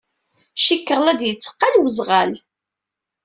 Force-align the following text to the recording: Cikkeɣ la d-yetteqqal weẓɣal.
Cikkeɣ 0.63 0.99
la 1.01 1.13
d-yetteqqal 1.19 1.75
weẓɣal. 1.83 2.31